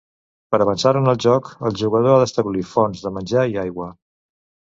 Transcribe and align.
Per 0.53 0.59
avançar 0.63 0.93
en 1.01 1.09
el 1.11 1.19
joc, 1.25 1.51
el 1.69 1.75
jugador 1.81 2.13
ha 2.15 2.23
d'establir 2.23 2.65
fonts 2.71 3.05
de 3.09 3.13
menjar 3.19 3.47
i 3.53 3.57
aigua. 3.65 3.91